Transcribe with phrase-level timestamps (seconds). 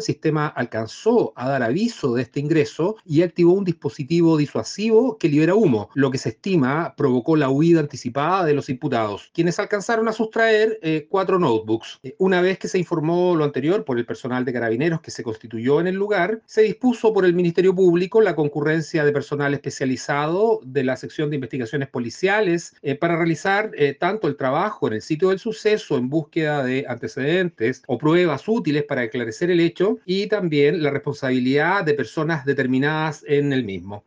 [0.00, 5.28] El sistema alcanzó a dar aviso de este ingreso y activó un dispositivo disuasivo que
[5.28, 10.08] libera humo, lo que se estima provocó la huida anticipada de los imputados, quienes alcanzaron
[10.08, 12.00] a sustraer eh, cuatro notebooks.
[12.02, 15.22] Eh, una vez que se informó lo anterior por el personal de carabineros que se
[15.22, 20.60] constituyó en el lugar, se dispuso por el Ministerio Público la concurrencia de personal especializado
[20.64, 25.28] de la sección de investigaciones policiales eh, para realizar tanto el trabajo en el sitio
[25.28, 30.82] del suceso en búsqueda de antecedentes o pruebas útiles para esclarecer el hecho y también
[30.82, 33.98] la responsabilidad de personas determinadas en el mismo.